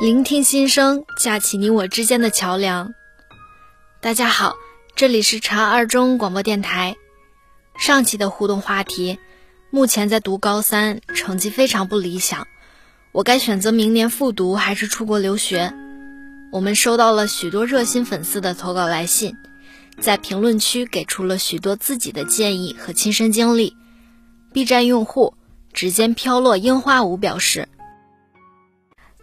[0.00, 2.94] 聆听心声，架起你我之间的桥梁。
[4.00, 4.54] 大家好，
[4.94, 6.94] 这里是长二中广播电台。
[7.76, 9.18] 上期的互动话题：
[9.70, 12.46] 目前在读高三，成绩非常不理想，
[13.10, 15.74] 我该选择明年复读还是出国留学？
[16.52, 19.36] 我们收到了许多热心粉丝的投稿来信，
[20.00, 23.74] 在评论区给出了许多自己的建议和亲身经历。
[24.52, 25.34] B 站用户
[25.72, 27.68] 指尖飘落樱花舞表示。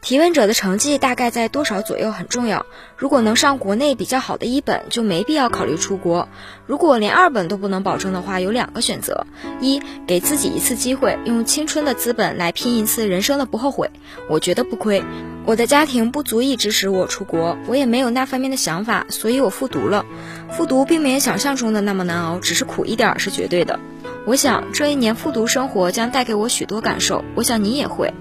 [0.05, 2.68] 提问者的成绩大概在多少左右很重要。
[2.96, 6.30] 如果能上国内比较好的一本，就没必要考虑出国。
[6.68, 9.26] 如果连二本都不能保证的话，有两个选择：
[9.60, 13.90] 一，给自己一次机会，用青春的资本来拼一次人生的不后悔。
[14.30, 15.04] 我觉得不亏。
[15.44, 20.05] 我的家庭不足以支持我出国，我也没有那方面的想法，所以我复读了。
[20.52, 23.80] 复读并没有想象中的那么难熬，只是苦一点是绝对的。
[24.27, 28.13] 我想这一年复读生活将带给我许多感受，我想你也会。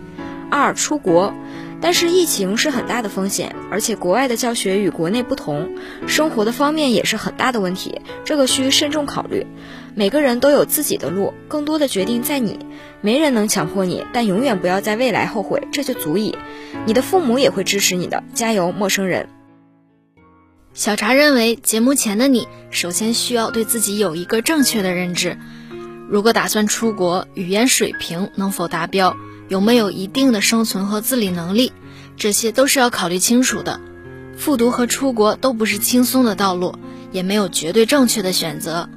[0.51, 1.35] 二，出国。
[1.85, 9.47] 但是疫情是很大的风险，而且国外的教学与国内不同，生活的方面也是很大的问题，这个需慎重考虑。
[9.95, 12.59] 每个人都有自己的路，更多的决定在你，
[13.03, 16.35] 没人能强迫你，但永远不要在未来后悔，这就足以。
[16.87, 19.29] 你的父母也会支持你的，加油，陌生人。
[20.73, 25.37] 小茶认为，节目前的你，首先需要对自己有一个正确的认知。
[26.09, 29.15] 如果打算出国，语言水平能否达标？
[29.49, 31.73] 有没有一定的生存和自理能力，
[32.17, 33.81] 这些都是要考虑清楚的。
[34.37, 36.75] 复读和出国都不是轻松的道路，
[37.13, 38.89] 也没有绝对正确的选择。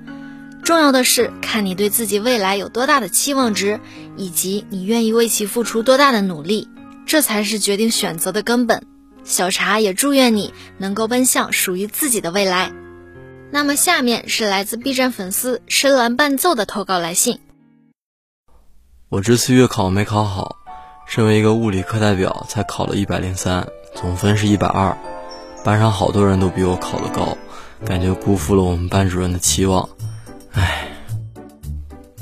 [0.64, 3.80] 重要的是看你对自己未来有多大的期望值，
[4.18, 6.68] 以及你愿意为其付出多大的努力，
[7.06, 8.84] 这才是决定选择的根本。
[9.24, 12.72] 小茶也祝愿你能够奔向属于自己的未来。
[13.52, 17.40] 那么下面是来自 B 站粉丝深蓝伴奏的投稿来信。
[19.10, 20.58] 我这次月考没考好，
[21.08, 24.98] 身为一个物理课代表，才考了一百零三，总分是一百二。
[25.64, 27.38] 班上好多人都比我考得高，
[27.86, 29.88] 感觉辜负了我们班主任的期望。
[30.52, 30.90] 唉，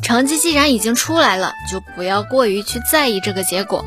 [0.04, 3.84] 成绩既然已经出来了，就不要过于去在意这个结果。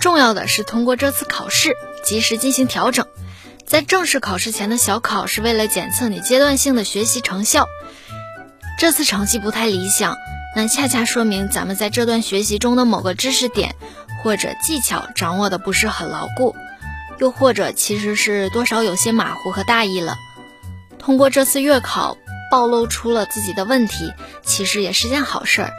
[0.00, 3.06] 重要的是通过这次考试，及时进行调整。
[3.64, 7.68] 在正式考试前的小考是为了检测你阶段性的学习成效。
[8.80, 10.16] 这次成绩不太理想。
[10.54, 13.74] 那恰恰说明咱们在这段学习中的某个知识点
[14.22, 16.54] 或者技巧掌握的不是很牢固，
[17.18, 20.16] 又或者其实是多少有些马虎和大意了。
[20.98, 22.16] 通过这次月考
[22.50, 24.12] 暴露出了自己的问题，
[24.44, 25.70] 其实也是件好事儿。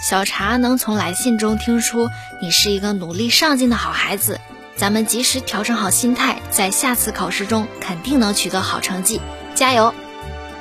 [0.00, 2.08] 小茶能从来信中听出
[2.40, 4.38] 你是一个努力上进的好孩子，
[4.76, 9.20] 咱们及时调整好心态，在下次考试中肯定能取得好成绩，
[9.56, 9.92] 加油！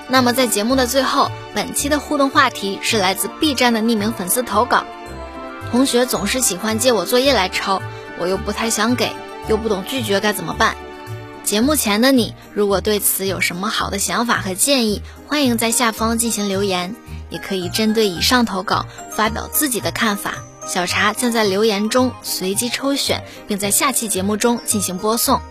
[0.09, 4.85] 那么在节目的最后，本期的互动话题是来自 B 站的匿名粉丝投稿。
[5.69, 7.81] 同学总是喜欢借我作业来抄，
[8.17, 9.11] 我又不太想给，
[9.49, 10.75] 又不懂拒绝该怎么办？
[11.43, 16.95] 节目前的你，如果对此有什么好的想法和建议，欢迎在下方进行留言，
[17.29, 20.35] 也可以针对以上投稿发表自己的看法。
[20.65, 25.41] 小茶将在留言中随机抽选，并在下期节目中进行播送。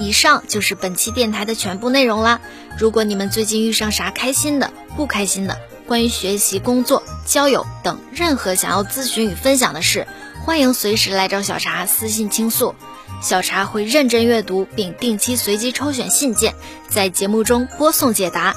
[0.00, 2.40] 以上就是本期电台的全部内容啦。
[2.78, 10.06] 如果你们最近遇上啥开心的、不开心的，关于学习、工作、交友等任何想要咨询与分享的事，
[10.46, 12.74] 欢迎随时来找小茶私信倾诉，
[13.20, 16.54] 小茶会认真阅读并定期随机抽选信件，
[16.88, 18.54] 在节目中播送解答。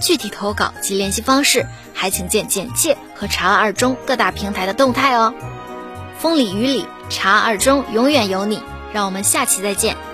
[0.00, 5.34] 具体投稿及联系方式，还请见简介和茶二中各大平台的动态哦。
[6.20, 8.62] 风里雨里，茶二中永远有你。
[8.92, 10.05] 让我们下期再见。